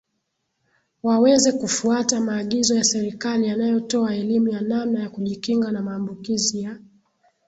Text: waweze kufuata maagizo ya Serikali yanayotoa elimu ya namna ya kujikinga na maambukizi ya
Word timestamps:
waweze 1.03 1.51
kufuata 1.51 2.19
maagizo 2.19 2.75
ya 2.75 2.83
Serikali 2.83 3.47
yanayotoa 3.47 4.15
elimu 4.15 4.47
ya 4.47 4.61
namna 4.61 4.99
ya 4.99 5.09
kujikinga 5.09 5.71
na 5.71 5.81
maambukizi 5.81 6.61
ya 6.61 6.79